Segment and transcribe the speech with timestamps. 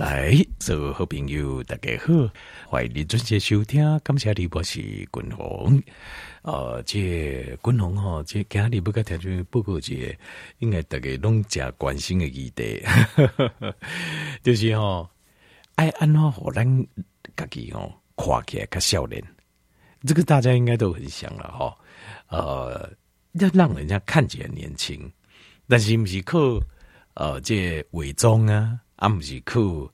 [0.00, 2.32] 来，所有好朋友大家好，
[2.66, 3.82] 欢迎你准时收听。
[3.98, 5.78] 感谢你，我是君鸿。
[6.40, 10.18] 呃，这君鸿哈，这今日不该听出报告，这
[10.60, 12.82] 应该大家拢加关心的议题，
[14.42, 15.06] 就是哈，
[15.74, 16.64] 爱安怎互咱
[17.36, 19.22] 家己哦，看起来较少年，
[20.06, 21.76] 这个大家应该都很想了哈。
[22.28, 22.90] 呃，
[23.32, 25.12] 要让人家看起来年轻，
[25.68, 26.38] 但是不是靠
[27.12, 28.80] 呃这伪装啊？
[29.00, 29.90] 阿姆吉库，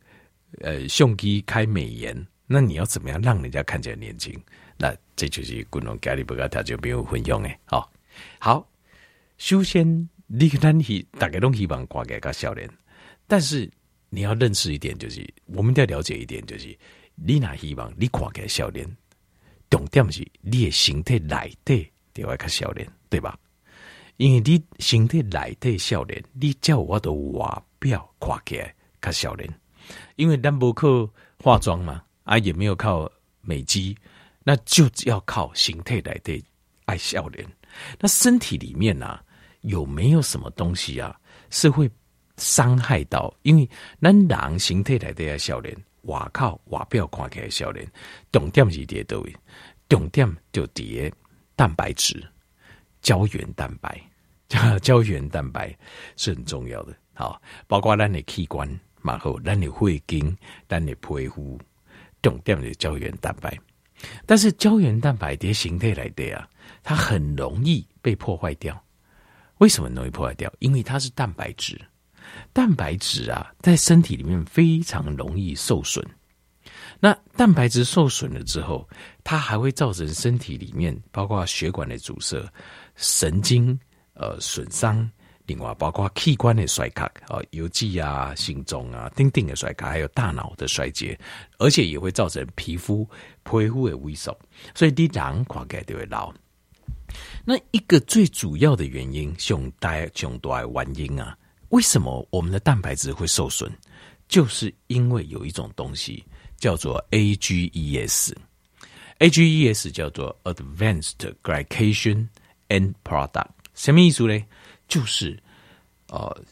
[0.60, 4.32] 呃，相机开美颜，那你要怎么样让人家看起来年轻？
[4.76, 7.58] 那这就是古龙家里不个他就没有分用诶。
[7.64, 7.90] 好，
[8.38, 8.68] 好，
[9.38, 12.68] 首先你看希大家都希望挂给个笑脸，
[13.26, 13.70] 但是
[14.10, 16.76] 你要认识一点，就是我们要了解一点，就是
[17.14, 18.86] 你哪希望你挂给笑脸，
[19.70, 23.38] 重点是你的身体内底得要个笑脸，对吧？
[24.16, 28.74] 因为你身体内底笑脸，你叫我的外表挂起来。
[29.00, 29.52] 他笑脸，
[30.16, 31.08] 因为单不靠
[31.42, 33.10] 化妆嘛，啊，也没有靠
[33.40, 33.96] 美肌，
[34.42, 36.44] 那就只要靠形态来的
[36.86, 37.46] 爱笑脸。
[37.98, 39.22] 那身体里面啊，
[39.62, 41.18] 有没有什么东西啊，
[41.50, 41.90] 是会
[42.36, 43.32] 伤害到？
[43.42, 47.86] 因为那人形态来的爱笑脸，外靠外表看起来笑脸，
[48.32, 49.36] 重点是在哪里？
[49.88, 51.12] 重点就在
[51.54, 52.26] 蛋白质、
[53.02, 54.00] 胶原蛋白，
[54.80, 55.76] 胶原蛋白
[56.16, 56.94] 是很重要的。
[57.14, 58.68] 好，包括咱的器官。
[59.06, 60.36] 然后，让你会经，
[60.68, 61.58] 让你皮肤
[62.20, 63.56] 重点的胶原蛋白，
[64.26, 66.48] 但是胶原蛋白的形态来的啊，
[66.82, 68.82] 它很容易被破坏掉。
[69.58, 70.52] 为什么容易破坏掉？
[70.58, 71.80] 因为它是蛋白质，
[72.52, 76.04] 蛋白质啊，在身体里面非常容易受损。
[76.98, 78.88] 那蛋白质受损了之后，
[79.22, 82.42] 它还会造成身体里面包括血管的阻塞、
[82.96, 83.78] 神经
[84.14, 85.08] 呃损伤。
[85.46, 91.18] 另外，包括器官的衰竭啊，邮寄啊、心脏啊、丁丁的衰竭，还有大脑的衰竭，
[91.58, 93.08] 而且也会造成皮肤
[93.44, 94.36] 皮肤的萎缩，
[94.74, 96.34] 所以你人看起来就会老。
[97.44, 103.70] 那一个最主要的原因，胸带胸带原因啊，为什么我们的蛋白质会受损？
[104.28, 106.24] 就是因为有一种东西
[106.56, 108.32] 叫做 AGEs，AGEs
[109.92, 111.12] 叫做 Advanced
[111.44, 112.26] Glycation
[112.68, 114.44] End Product，什么意思呢？
[114.88, 115.36] 就是，
[116.08, 116.44] 呃，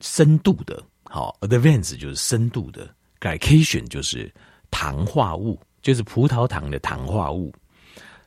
[0.00, 4.32] 深度的，好，advance 就是深度的，glycation 就是
[4.70, 7.52] 糖化物，就是葡萄糖的糖化物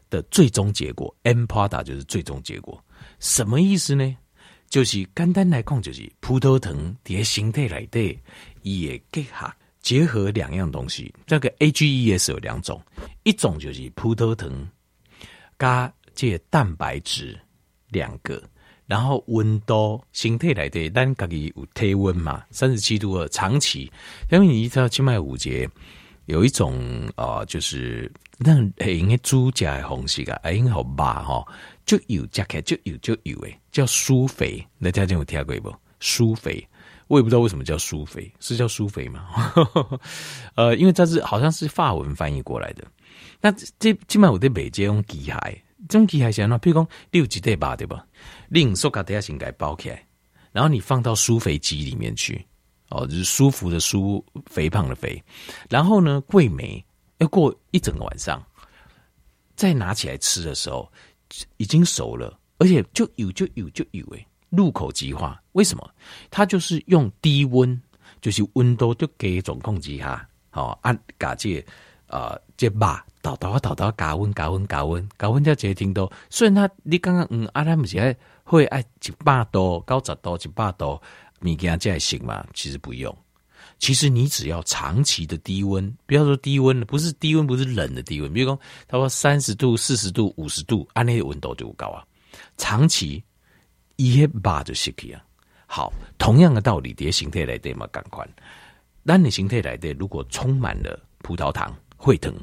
[0.10, 2.84] 的最终结果，end product 就是最终结果，
[3.20, 4.16] 什么意思呢？
[4.70, 8.20] 就是简单来讲，就是葡萄糖的形态来的
[8.64, 12.82] 也结合结合两样东西，这个 AGEs 有两种，
[13.24, 14.50] 一种就是葡萄糖
[15.60, 17.40] 加这蛋白质
[17.90, 18.42] 两个。
[18.86, 23.92] 然后温度，身体来的，咱家己有体温嘛，三十七度二，长期。
[24.32, 25.70] 因为你知道，清迈五节
[26.26, 31.46] 有一种、呃，就是那黑因为猪甲的红色啊，应该好吧哈，
[31.86, 34.66] 就有加开就有就有诶，叫舒肥。
[34.82, 35.74] 大家有听过不？
[36.00, 36.68] 苏肥，
[37.08, 39.26] 我也不知道为什么叫苏肥，是叫苏肥吗？
[40.56, 42.84] 呃，因为这是好像是法文翻译过来的。
[43.40, 45.58] 那这清迈五的北街用机械，
[45.88, 46.58] 种机械是安怎？
[46.60, 47.76] 比如讲六级对吧？
[47.76, 48.06] 对吧？
[48.50, 50.06] 令塑胶底下先给包起来，
[50.52, 52.46] 然后你放到舒肥机里面去，
[52.90, 55.22] 哦，就是舒服的舒，肥胖的肥。
[55.70, 56.84] 然后呢，桂梅
[57.18, 58.42] 要过一整个晚上，
[59.56, 60.92] 再拿起来吃的时候，
[61.58, 65.42] 已经熟了，而且就有就有就有诶，入口即化。
[65.54, 65.90] 为什么？
[66.30, 67.80] 它就是用低温，
[68.22, 71.64] 就是温度就给总控制哈，好按嘎这
[72.08, 73.06] 啊这把。
[73.24, 76.12] 倒倒啊倒倒，加温加温加温加温，才直接听到。
[76.30, 78.14] 虽然他你刚刚嗯，阿他不是爱
[78.44, 81.02] 会爱一百度、九十度、一百度，
[81.42, 82.46] 物件才行嘛？
[82.54, 83.18] 其实不用。
[83.80, 88.32] 其实你只要长期的低温，不要说低温，不是低温，不是冷的低温。
[88.34, 92.04] 比如说，他说三十度、四十度、五十度，安尼温度就高啊。
[92.58, 93.24] 长期
[93.96, 95.24] 一百就行去啊。
[95.66, 97.88] 好，同样的道理，叠形态来对嘛？
[97.88, 98.28] 赶快，
[99.02, 102.34] 那你形态来对，如果充满了葡萄糖，会疼。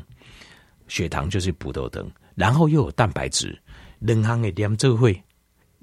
[0.90, 2.04] 血糖就是葡萄糖，
[2.34, 3.56] 然后又有蛋白质，
[4.00, 5.22] 两行的连这会，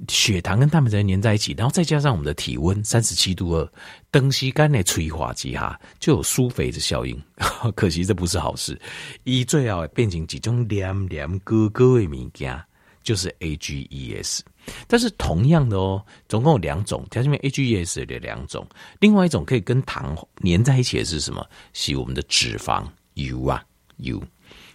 [0.10, 3.72] 血糖跟蛋白质粘在一起，然后再加上我们的体温三十七度二，
[4.12, 7.18] 东西干的催化剂哈，就有舒肥的效应。
[7.74, 8.80] 可惜这不是好事，
[9.24, 12.62] 一最好变成几种黏黏哥哥的物件，
[13.02, 14.42] 就是 AGEs。
[14.86, 18.68] 但是同样的哦，总共有两种，它这边 AGEs 的两种，
[19.00, 20.14] 另外一种可以跟糖
[20.44, 21.48] 粘在一起的是什么？
[21.72, 22.84] 是我们的脂肪
[23.14, 23.64] 油啊
[23.98, 24.22] 油。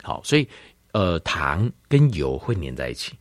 [0.02, 0.48] 好，所以
[0.92, 3.12] 呃，糖跟油会粘在一起。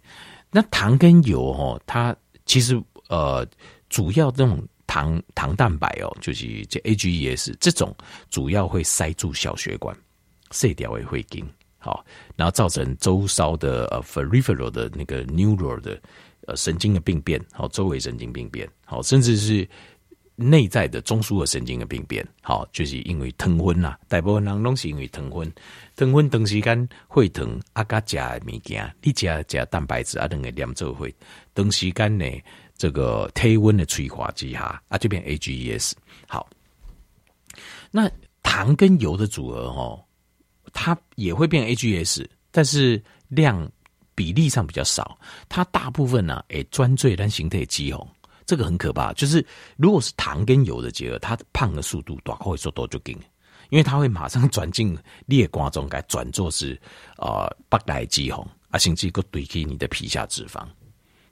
[0.49, 3.47] 那糖跟油哦，它其实呃，
[3.89, 7.95] 主要这种糖糖蛋白哦，就是这 AGEs 这种
[8.29, 9.95] 主要会塞住小血管，
[10.51, 11.47] 碎掉也会紧，
[11.77, 12.03] 好，
[12.35, 16.01] 然后造成周遭的呃 peripheral 的那个 neural 的
[16.47, 19.67] 呃神经的病变，好，周围神经病变，好，甚至是。
[20.41, 25.51] 内在的中枢的神经的病变，好，就是因为疼昏呐，大部分人都是因为疼昏，
[25.95, 31.13] 疼昏长时间会疼，啊，加食的物件，你食食蛋白质啊，等个连做会，
[31.53, 32.25] 长时间呢，
[32.75, 35.93] 这个体温的催化之下，啊，就变 AGEs。
[36.27, 36.49] 好，
[37.91, 38.09] 那
[38.41, 40.03] 糖跟油的组合哦，
[40.73, 43.69] 它也会变 AGEs，但是量
[44.15, 45.17] 比例上比较少，
[45.47, 48.07] 它大部分呢，诶，专坠咱形态肌红。
[48.51, 49.45] 这个很可怕，就是
[49.77, 53.17] 如果是糖跟油的结合，它胖的速度短，会说多就紧，
[53.69, 56.77] 因为它会马上转进裂瓜中，改转做是
[57.17, 60.67] 呃白带肌红啊，甚至个堆积你的皮下脂肪。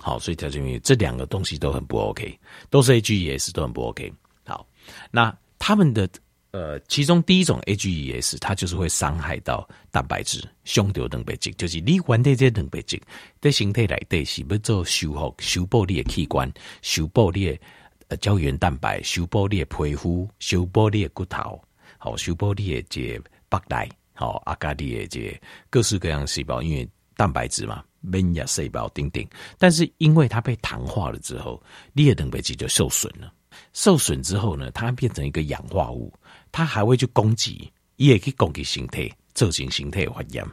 [0.01, 2.39] 好，所以条件为这两个东西都很不 OK，
[2.69, 4.13] 都是 AGEs 都很不 OK。
[4.45, 4.65] 好，
[5.11, 6.07] 那他们的。
[6.51, 12.99] 呃，其中第一种 AGEs，它就是会伤害到蛋白质，胸掉蛋白质，就是你原的这蛋白质
[13.39, 16.51] 在身体来对是要做修复、修补你的器官，
[16.81, 17.59] 修补你的
[18.07, 21.63] 呃胶原蛋白，修补你的皮肤，修补你的骨头，
[21.99, 29.23] 好，修补你的这白带，好，阿加你的这各式各样细胞，因为蛋白质嘛，免疫细胞等等，
[29.59, 31.61] 但是因为它被糖化了之后，
[31.93, 33.31] 你的蛋白质就受损了，
[33.79, 36.13] 受损之后呢，它变成一个氧化物。
[36.51, 40.45] 它还会去攻击，也可以攻击形态，造成形态发炎，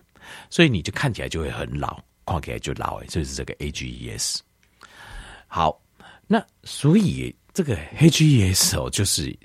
[0.49, 4.39] 所以你就看起来就会很老，看起来就老诶，就是这个 AGEs。
[5.49, 5.83] 好，
[6.29, 9.37] 那所以这个 AGEs 哦，就是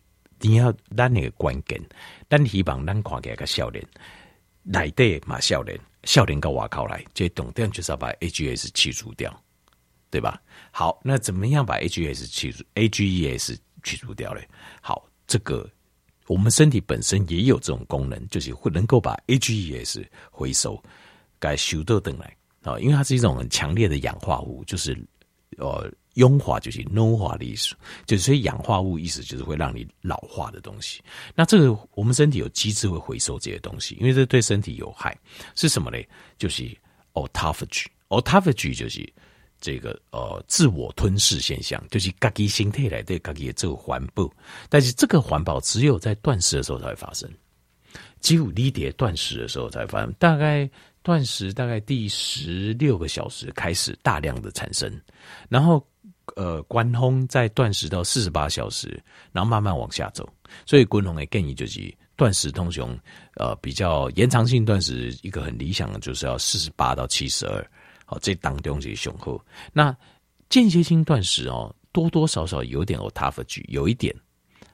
[0.41, 1.81] 你要咱那个关键，
[2.29, 3.83] 咱希望咱看起来个笑脸，
[4.61, 9.35] 内底嘛笑脸，笑脸到外口来，这重点就是要把 AGEs 去除掉，
[10.11, 10.39] 对吧？
[10.69, 14.47] 好，那怎么样把 AGEs 去除？AGEs 去除掉嘞？
[14.81, 15.69] 好，这个。
[16.27, 20.81] 我们身体本身也有这种功能，就是会能够把 AGEs 回收，
[21.39, 24.97] 该修得等来啊，因为它是一种很强烈的氧化物，就是
[25.57, 27.75] 呃，氧化就是 no 化的意思，
[28.05, 31.01] 就是所以氧化物意思就是会让你老化的东西。
[31.35, 35.17] 那这个我们身体有机制会回收这些东西，因为这对身体有害，
[35.55, 36.07] 是什么嘞？
[36.37, 36.63] 就是
[37.13, 39.11] autophagy，autophagy 就是。
[39.61, 44.29] 这个呃，自我吞噬现象就是自己身体来对自己做环保，
[44.67, 47.29] 但是这个环保只有在断食的时候才会发生，
[48.19, 50.11] 只有你在断食的时候才发生。
[50.13, 50.69] 大概
[51.03, 54.91] 断食大概第十六个小时开始大量的产生，
[55.47, 55.85] 然后
[56.35, 60.27] 呃，关空在断食到四十八小时，然后慢慢往下走。
[60.65, 62.97] 所以关空的建议就是断食通常
[63.35, 67.71] 呃比较延长性断食，一个很理想的就是要四十八到七十二。
[68.11, 69.41] 哦，这当中这些雄厚。
[69.73, 69.95] 那
[70.49, 74.13] 间歇性断食哦，多多少少有点 autophagy，有一点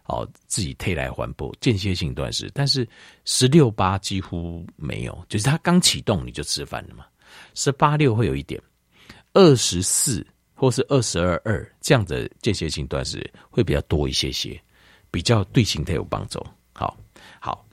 [0.06, 2.88] 哦，自己退来环步间歇性断食，但是
[3.26, 7.06] 十六八几乎没有，就是它刚启动你就吃饭了嘛。
[7.54, 8.60] 十八六会有一点，
[9.34, 10.26] 二十四
[10.56, 14.60] 或是二十二二这样的间歇性断食会比较多一些些，
[15.12, 16.44] 比较对形态有帮助。
[16.74, 16.98] 好，
[17.40, 17.64] 好，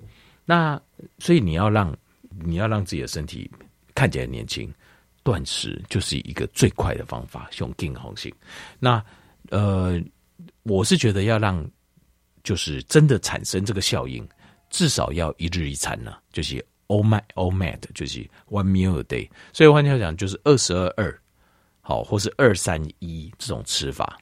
[0.44, 0.78] 那
[1.18, 1.96] 所以你要让
[2.28, 3.50] 你要让自己的身体
[3.94, 4.70] 看起来年轻。
[5.24, 8.32] 断食就是一个最快的方法，用定红性。
[8.78, 9.02] 那
[9.48, 10.00] 呃，
[10.64, 11.66] 我是觉得要让
[12.42, 14.28] 就是真的产生这个效应，
[14.68, 18.20] 至少要一日一餐呢，就是 OMAD OMAD 就是
[18.50, 19.28] one meal a day。
[19.52, 21.20] 所以换句话讲，就是二十二二，
[21.80, 24.18] 好，或是二三一这种吃法，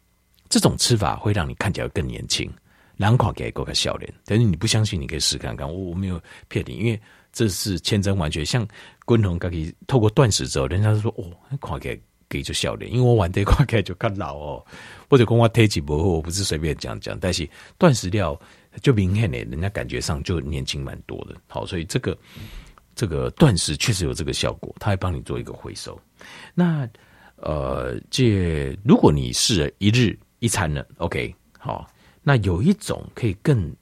[0.48, 2.48] 这种吃法会让你看起来更年轻，
[2.96, 4.14] 两款给够个笑脸。
[4.24, 7.00] 但是你不相信，你可以试看看，我我没有骗你，因为。
[7.32, 8.66] 这是千真万确，像
[9.06, 11.24] 滚筒可以透过断食之后，人家说哦，
[11.60, 11.98] 看起来
[12.28, 14.66] 给就笑脸，因为我玩这 看起来就更老哦，
[15.08, 17.48] 或者跟我体质不合，我不是随便讲讲，但是
[17.78, 18.38] 断食掉
[18.82, 21.34] 就明显的，人家感觉上就年轻蛮多的。
[21.48, 22.16] 好，所以这个
[22.94, 25.98] 这个断食确实有这个效果，它会帮你做一个回收。
[26.54, 26.86] 那
[27.36, 31.90] 呃，这如果你试了一日一餐呢，OK，好，
[32.22, 33.74] 那有一种可以更。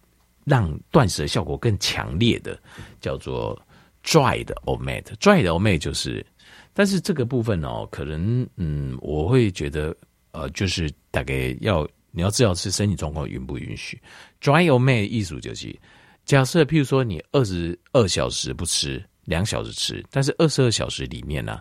[0.50, 2.61] 让断食的效果更强烈的，
[3.00, 3.57] 叫做
[4.02, 6.26] dry 的 OMAD，dry 的 OMAD 就是，
[6.75, 9.97] 但是这个部分哦，可能嗯，我会觉得
[10.33, 14.00] 呃，就是大概要你要知道是身体状况允不允许。
[14.40, 15.78] dry OMAD 意思就是，
[16.25, 21.61] 假设譬如说你二十二小时不吃，两小时吃，但是二十二小时里面呢、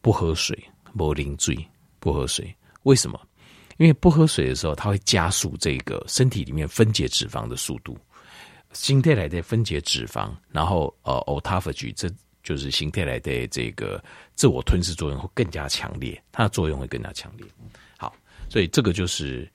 [0.00, 0.58] 不喝水，
[0.96, 1.54] 不啉醉，
[2.00, 3.20] 不喝水，为什么？
[3.78, 7.96] 因为不喝水的时候，它会加速这个身体里面分解脂肪的速度。
[8.74, 12.06] 形态来的分解脂肪，然后呃，autophagy 这
[12.42, 14.02] 就是形态来的这个
[14.34, 17.46] 自我吞噬作用会更加强烈，它的作用会更加强烈。
[17.96, 18.14] 好，
[18.50, 19.50] 所以这个就是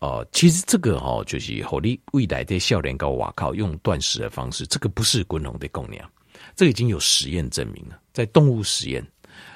[0.00, 6.10] 呃，其实这个哈、哦，就是后你未来的笑脸高瓦靠用断食的方式，这个不是滚龙的供养，
[6.56, 9.06] 这个已经有实验证明了，在动物实验、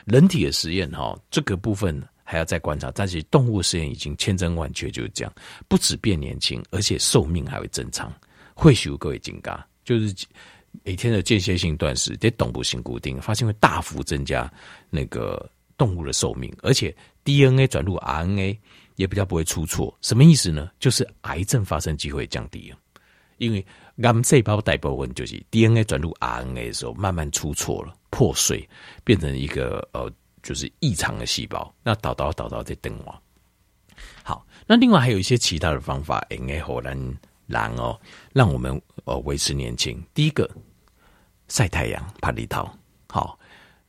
[0.05, 2.91] 人体的实验哈、哦，这个部分还要再观察。
[2.95, 5.33] 但是动物实验已经千真万确就是这样，
[5.69, 8.13] 不止变年轻，而且寿命还会增长。
[8.55, 10.15] 会许各位警告，就是
[10.83, 14.51] 每天的间歇性断食，得动物性固定，发现会大幅增加
[14.91, 18.59] 那个动物的寿命，而且 DNA 转入 RNA。
[18.97, 20.71] 也比较不会出错，什么意思呢？
[20.79, 22.77] 就是癌症发生机会降低了，
[23.39, 23.67] 因为
[24.03, 28.69] 癌细胞大部分就是 DNA 转入 RNA 的时候慢慢出错了，破碎
[29.03, 30.13] 变成一个呃
[30.43, 33.23] 就是异常的细胞，那导导导导在灯网。
[34.23, 37.99] 好，那另外还有一些其他的方法，NA 火蓝蓝哦，
[38.33, 40.03] 让我们呃维持年轻。
[40.15, 40.49] 第一个
[41.49, 42.73] 晒太阳，帕里涛，
[43.09, 43.39] 好。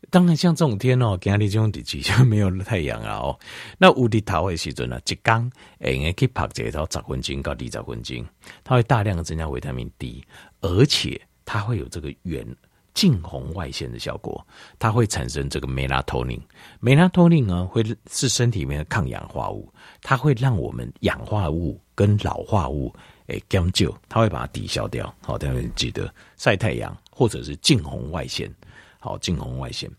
[0.09, 3.39] 当然，像这种天哦，今日这种地区就没有太阳了哦。
[3.79, 8.23] 那有日头的时阵呢，一缸诶，可以拍这到十分钟到二十分钟，
[8.63, 10.23] 它会大量的增加维他命 D，
[10.61, 12.45] 而且它会有这个远
[12.93, 14.45] 近红外线的效果，
[14.77, 16.39] 它会产生这个梅拉托宁。
[16.79, 19.71] 梅拉托宁呢，会是身体里面的抗氧化物，
[20.01, 22.93] 它会让我们氧化物跟老化物
[23.27, 25.13] 诶将就，它会把它抵消掉。
[25.21, 28.53] 好，大家记得晒太阳或者是近红外线。
[28.99, 29.89] 好，近红外线。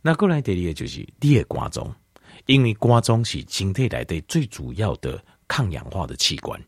[0.00, 1.94] 那过来第二个就是第二肝脏，
[2.46, 6.60] 因为瓜中是身体内的最主要的抗氧化的器官。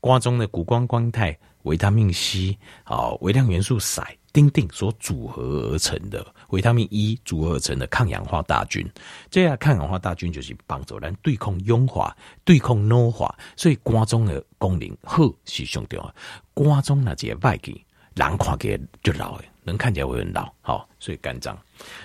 [0.00, 8.88] 瓜中的谷胱甘肽、维他命 C、好微量元素 C、丁丁所组合而成的维他命 E 组合而成的抗氧化大军。
[9.30, 16.14] 这样抗氧化大军就是帮助咱对抗氧化、对抗老化，所以肝中的功能好是上重要。
[16.54, 17.84] 肝中那些外气，
[18.14, 19.48] 人看起来就老诶。
[19.64, 21.56] 人看起来会很老，好，所以肝脏。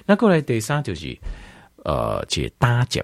[0.06, 1.18] 那过来第三就是，
[1.86, 3.04] 呃，解胆汁、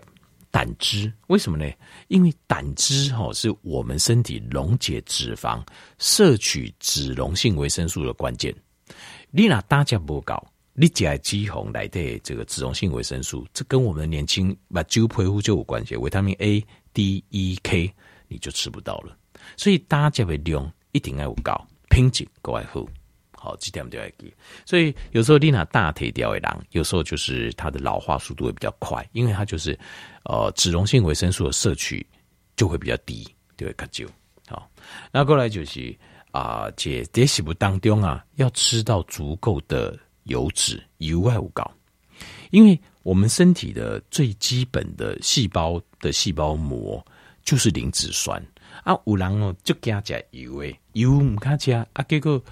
[0.51, 1.65] 胆汁，为什么呢？
[2.07, 5.59] 因为胆汁哈是我们身体溶解脂肪、
[5.97, 8.53] 摄取脂溶性维生素的关键。
[9.35, 15.95] 你那胆汁不高，你加脂肪来的这个脂溶性维生素，这跟我们年轻把旧皮肤就有关系。
[15.95, 16.63] 维他命 A、
[16.93, 17.91] D、E、K
[18.27, 19.17] 你就吃不到了，
[19.57, 21.59] 所以胆汁的量一定要有高，
[21.89, 22.85] 品质够爱好。
[23.31, 24.31] 好，几点就要给，
[24.67, 29.77] 所以有时候你拿大腿吊的狼，有时候就是它的老化速度会比较快，因为它就是
[30.25, 32.05] 呃脂溶性维生素的摄取
[32.55, 34.07] 就会比较低，就会较久。
[34.47, 34.69] 好，
[35.11, 35.97] 那过来就是
[36.33, 41.63] 啊，这这食物当中啊，要吃到足够的油脂，油外无高，
[42.51, 47.01] 因为我们身体的最基本的细胞的细胞膜
[47.43, 48.45] 就是磷脂酸
[48.83, 52.43] 啊，有人哦就加加油诶，油唔加加啊，结果。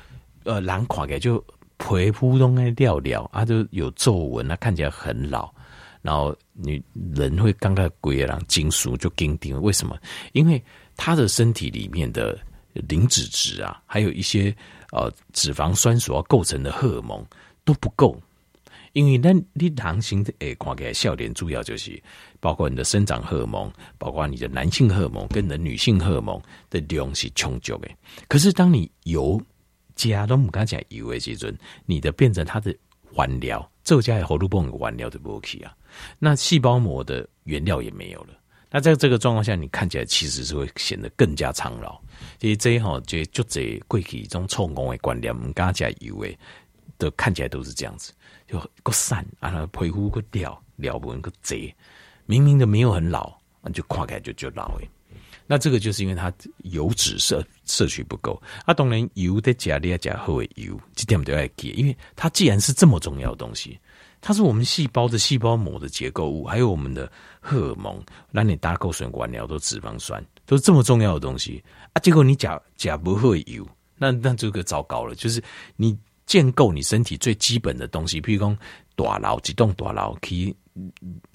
[0.44, 1.38] 呃，人看起来就
[1.78, 5.54] 皮肤都爱掉掉，啊，就有皱纹啊，看起来很老。
[6.02, 6.82] 然后你
[7.14, 9.62] 人会刚刚鬼啊，金属就紧盯。
[9.62, 9.96] 为什么？
[10.34, 10.60] 因为
[10.98, 12.36] 他的身体里面的
[12.74, 14.56] 磷脂质啊，还有一些
[14.92, 17.26] 呃脂肪酸所要构成的荷尔蒙
[17.64, 18.20] 都不够。
[18.94, 22.02] 因为那你男性的诶，看起来笑脸主要就是
[22.42, 27.88] 包括你的生长荷尔蒙，包括你的男性荷尔蒙跟你的女性荷尔蒙的量是充足的。
[28.28, 29.42] 可是当你油
[29.96, 32.76] 加都唔敢讲油的时阵，你的变成它的
[33.16, 35.74] 原料，这家的喉咙泵的原料就不 OK 啊。
[36.20, 38.34] 那细胞膜的原料也没有了。
[38.72, 42.00] 那在这个状况下，你看起来其实是会显得更加苍老。
[42.40, 46.38] 其实这一哈就就这过去一种错误的观念，唔敢讲油的，
[46.98, 48.14] 都看起来都是这样子，
[48.48, 51.76] 就个散啊，皮肤个掉，料纹个贼，
[52.26, 53.38] 明明的没有很老，
[53.74, 54.88] 就看起来就就老诶。
[55.48, 63.78] 那这个就是因为它油脂摄摄取不够，啊，当然油的加利亚加后尾油，这点都要记，因为它既然是这么重要的东西，
[64.22, 68.02] 它是我们细胞的细胞膜的结构物，还有我们的荷尔蒙，
[68.32, 71.64] 让你搭构成管料都脂肪酸，都是这么重要的东西
[71.94, 75.44] 啊，结果你假假不会有，那那这个糟糕了，就是
[75.76, 78.58] 你建构你身体最基本的东西，譬如讲
[78.96, 80.56] 大楼，几栋大楼可以。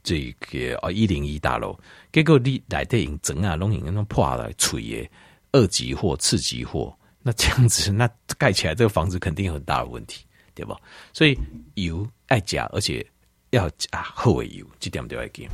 [0.03, 1.79] 这个啊，一零一大楼，
[2.11, 5.11] 结果你来电影整啊，拢用那种破来锤的，
[5.53, 10.25] 二级货、次级货，那这样子，那盖起来这个房子肯定有很大的问题，
[10.57, 10.75] 对不？
[11.13, 11.39] 所以
[11.75, 13.07] 油爱加，而且
[13.51, 15.47] 要加厚味油，这点都要给。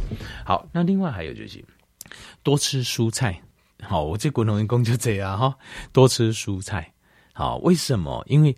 [0.46, 1.62] 好，那另外还有就是
[2.42, 3.38] 多吃蔬菜。
[3.82, 5.58] 好，我这国农员工就这样哈，
[5.92, 6.90] 多吃蔬菜。
[7.34, 8.24] 好，为什么？
[8.28, 8.56] 因为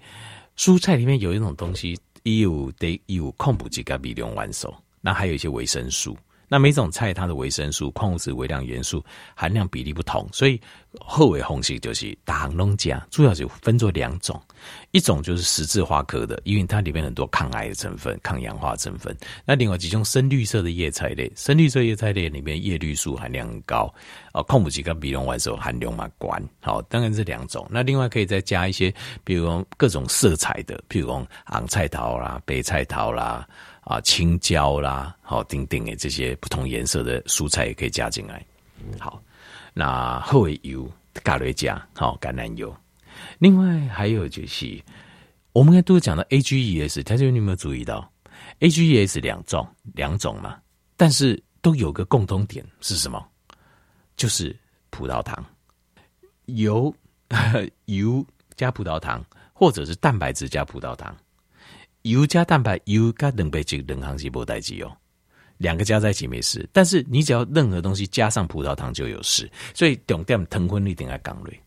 [0.57, 4.73] 蔬菜里面有一种东西，有得有矿物质跟微量元素。
[5.01, 6.17] 那还有一些维生素，
[6.49, 10.61] 那每种菜它的维生素、矿物质、微量元素含量比例不同，所以
[11.01, 14.41] 后尾红系就是大行龙家，主要就分作两种，
[14.93, 19.17] 一种就是十字花科的，因为它里面很多抗癌的成分、抗氧化成分。
[19.45, 23.93] 那另外几种深绿色的叶菜类，深绿色叶菜类里面叶绿素含量很高，
[24.33, 26.25] 啊，矿物质跟比龙完手含量蛮高。
[26.61, 27.67] 好，当然是两种。
[27.71, 33.47] 那另外可以再加一些，比如各种色彩的，譬如说红菜头啦、白菜头啦。
[33.85, 38.45] 啊，青椒啦，好，丁丁诶这些不同颜色的蔬菜也可以加进来。
[38.99, 39.23] 好，
[39.73, 40.91] 那后尾油
[41.23, 42.75] 咖瑞加，好，橄榄油。
[43.38, 44.83] 另外还有就是，
[45.53, 48.11] 我们刚才都讲到 AGEs，大家有没有注意到
[48.61, 50.59] AGEs 两种两种嘛？
[50.97, 53.25] 但是都有个共同点是什么？
[54.17, 54.57] 就是
[54.91, 55.45] 葡萄糖，
[56.47, 56.95] 油
[57.87, 58.25] 油
[58.57, 61.14] 加葡萄糖，或者是蛋白质加葡萄糖。
[62.05, 64.97] 油加蛋白，油加蛋白质，两行是无代志哦。
[65.57, 69.51] 两个加在一起没事，但是你只要任何东西加上葡萄糖就有事。
[69.73, 71.59] 所以重点糖分一定要降瑞。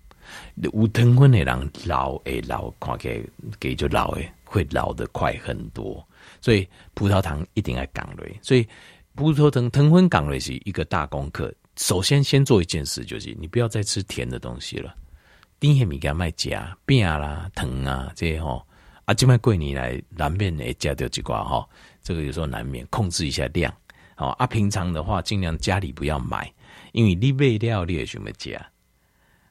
[0.55, 3.23] 有糖分的人老诶老，看起来
[3.59, 6.05] 给就老诶，会老得快很多。
[6.39, 8.37] 所以葡萄糖一定要降瑞。
[8.43, 8.67] 所以
[9.15, 11.51] 葡萄糖糖分降瑞是一个大功课。
[11.77, 14.93] 首先先做一件事，就是你不要再吃甜的东西了。
[15.59, 18.66] 甜些米干卖加饼啦、糖啊这些吼。
[19.07, 21.65] 啊，这卖过年来难免也加掉几挂哈，
[22.03, 23.73] 这个有时候难免控制一下量。
[24.15, 26.53] 好啊，平常的话尽量家里不要买，
[26.91, 28.59] 因为你备料你也什么加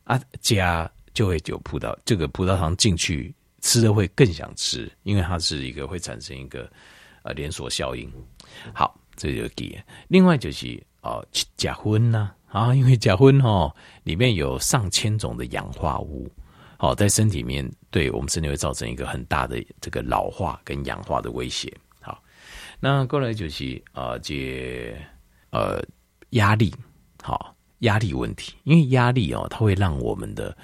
[0.05, 6.71] 啊，加就会有葡萄这个葡萄糖进去，吃的会更想吃，因为它是一个会产生一个
[7.23, 8.13] 呃连锁效应。
[8.75, 9.79] 好，这就第一。
[10.09, 16.31] 另外就是哦，甲酚呐啊，因为甲酚哦里面有上千种的氧化物。
[16.79, 21.73] 好，在身体里面对我们身体会造成一个很大的这个老化跟氧化的威胁。
[22.01, 22.23] 好，
[22.79, 24.95] 那过来就是呃，这
[25.51, 25.83] 呃
[26.31, 26.75] 压力，
[27.23, 30.57] 好压力问题，因为压力哦，它会让我们的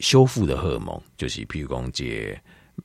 [0.00, 2.38] 修复的荷尔蒙，就是譬如讲这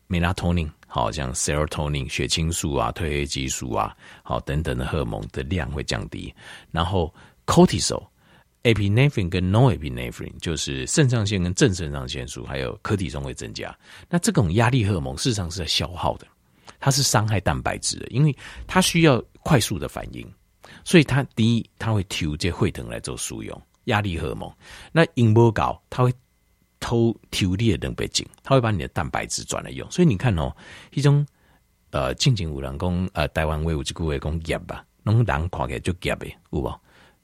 [0.07, 6.33] melatonin，好像 serotonin 血清素啊、褪黑激素啊，好等等的荷尔蒙的量会降低，
[6.71, 7.13] 然后
[7.45, 8.07] cortisol。
[8.63, 13.75] Epinephrine 跟 norepinephrine 就是肾上腺跟正肾上腺素，还有可体中会增加。
[14.09, 16.27] 那这种压力荷尔蒙事实上是在消耗的，
[16.79, 18.35] 它是伤害蛋白质的，因为
[18.67, 20.27] 它需要快速的反应，
[20.83, 24.51] 所以它第一，它会调节血糖来做输用压力荷尔蒙。
[24.91, 26.13] 那饮不高，它会
[26.79, 29.89] 偷调你的蛋白质，它会把你的蛋白质转来用。
[29.89, 30.55] 所以你看哦，
[30.91, 31.25] 一种
[31.89, 36.79] 呃，近景五郎公呃，台湾威武之股的公业吧，拢人看起来就业的，有无？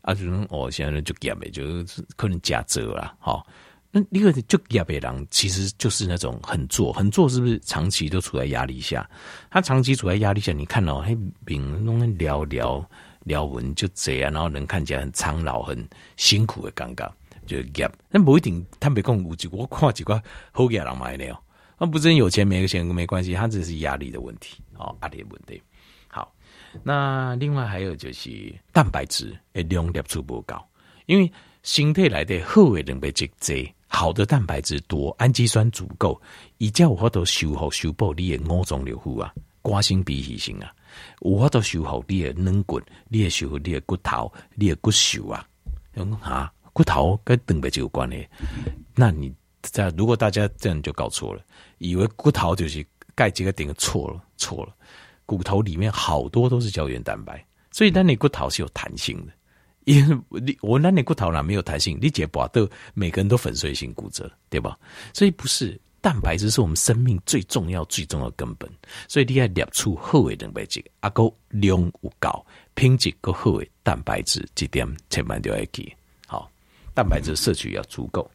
[0.08, 3.46] 啊，就说哦，现在就减呗，就是可能加折了，好。
[3.89, 9.10] 那一个就亚北狼，其实就是那种很做很做，是不是长期都处在压力下？
[9.50, 12.86] 他长期处在压力下，你看到嘿，病弄得聊聊
[13.24, 17.10] 聊文就这样，然后人看起来很苍老、很辛苦的尴尬，
[17.46, 17.91] 就亚。
[18.10, 21.39] 但不一定，他没讲无几个，我看几个好亚人买的哦。
[21.80, 25.62] 他不真有钱没钱没关系，他只是压力的问题，哦，压力的问题。
[26.84, 30.63] 那另外还有就是蛋白质诶量摄取不高，
[31.06, 31.32] 因为
[31.63, 36.21] 身体来的好的蛋白质多，好的蛋白质多，氨基酸足够，
[36.58, 40.73] 以加有法度修复修补你的五脏六腑啊，肝肾脾肺肾啊，
[41.21, 45.45] 有法度修复你的软骨，你的修复你的骨头，你的骨髓啊，
[46.21, 48.27] 啊骨头跟蛋白质有关系，
[48.93, 51.41] 那你在如果大家这样就搞错了，
[51.80, 54.75] 以为骨头就是盖几个点错了，错了。
[55.28, 59.34] 骨头里面好多都是胶原蛋白，所以那你骨头是有弹性的。
[59.84, 61.98] 因为你我那你骨头哪没有弹性？
[62.02, 64.78] 你解不都每个人都粉碎性骨折，对吧？
[65.13, 68.70] 所以不是蛋白质是我们生命最重要、最重要的根本。
[69.08, 75.94] 所以你要摄取好的蛋白质，阿够量有够，品质够好的蛋白质，这点千万都要记。
[76.26, 76.52] 好，
[76.94, 78.30] 蛋白质摄取要足够。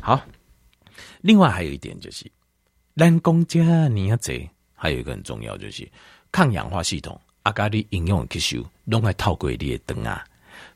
[0.00, 0.20] 好，
[1.20, 2.28] 另外还有一点就是，
[2.94, 4.48] 人工加你要这。
[4.82, 5.88] 还有一个很重要，就是
[6.32, 10.24] 抗氧化系统，阿咖哩应用吸收，拢爱透过你的灯啊，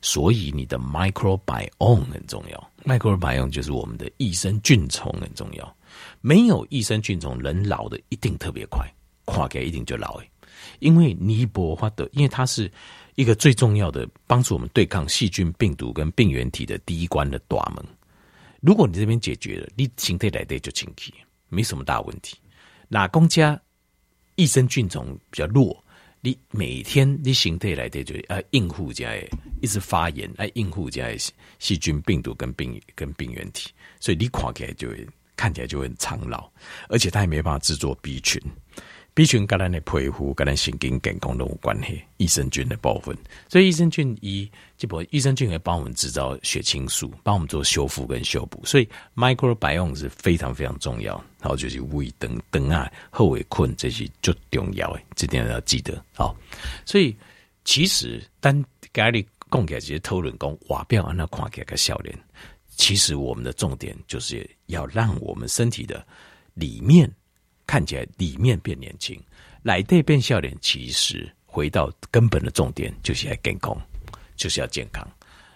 [0.01, 2.71] 所以你的 microbiome 很重要。
[2.85, 5.75] microbiome 就是我们的益生菌虫很重要。
[6.21, 8.89] 没有益生菌丛，人老的一定特别快，
[9.25, 10.31] 看起来一定就老诶。
[10.79, 12.71] 因为尼泊花的，因为它是
[13.15, 17.85] 一个最重要的帮助我们对抗细菌、病毒跟病原体的第一关的大门。
[18.61, 21.13] 如果你这边解决了，你身体来的就清气，
[21.49, 22.37] 没什么大问题。
[22.87, 23.59] 哪公家？
[24.37, 25.83] 益生菌种比较弱，
[26.21, 29.13] 你每天你身体来的就啊应付这样
[29.61, 31.11] 一直发炎，来应付这样
[31.57, 36.49] 细菌、病毒跟病跟病原体，所以你看起来就会看起来就会很苍老，
[36.87, 38.39] 而且他也没办法制作 B 群。
[39.17, 41.99] B 群跟咱的皮肤、跟咱神经健康都有关系。
[42.17, 43.17] 益生菌的部分，
[43.49, 48.63] 所以益生菌一，这不益生菌会帮我们制造血清素，帮我们做修复跟修补。
[48.63, 51.15] 所以 microbiome 是非常非常重要。
[51.41, 55.99] 然后就是胃等等啊、后尾困这些就重要诶，这点要记得。
[56.13, 56.35] 好，
[56.85, 57.17] 所以
[57.65, 62.15] 其实当家里供给这些讨论讲外表安那看起来个笑脸，
[62.75, 66.05] 其实我们的重点就是要让我们身体的
[66.53, 67.11] 里面。
[67.67, 69.21] 看起来里面变年轻，
[69.61, 73.79] 内在变笑脸，其实回到根本的重点就是要健康，
[74.35, 75.05] 就是要健康。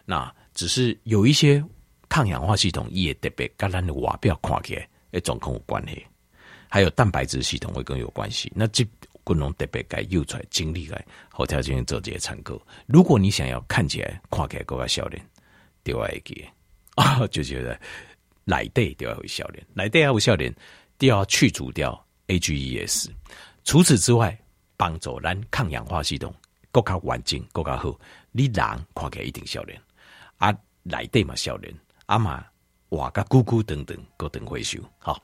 [0.06, 1.64] 那只是有一些
[2.10, 6.06] 抗氧化系统也特别跟咱的外表看起来诶状况有关系，
[6.68, 8.52] 还有蛋白质系统会更有关系。
[8.54, 8.86] 那这
[9.24, 12.60] 功能特别该有出来经历来后条件做这些参考。
[12.88, 15.26] 如果你想要看起来看起来更加笑脸，
[15.84, 16.44] 对外一个
[16.96, 17.80] 啊， 就觉得
[18.44, 20.54] 内在就要有笑脸，内在要有笑脸。
[21.02, 23.10] 都要去除掉 AGEs，
[23.64, 24.40] 除此之外，
[24.78, 26.32] 帮助咱抗氧化系统
[26.72, 28.00] 更加完整、更加好。
[28.32, 28.54] 你人
[28.94, 29.82] 看起来一定笑脸，
[30.38, 31.74] 啊，内底嘛笑脸，
[32.06, 32.46] 啊嘛，
[32.90, 35.20] 活个咕咕等等，各等回收，好。